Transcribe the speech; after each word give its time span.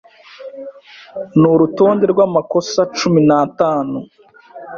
ni 1.39 1.47
urutonde 1.53 2.05
rw’amakosa 2.13 2.81
cumi 2.97 3.19
natanu 3.27 3.97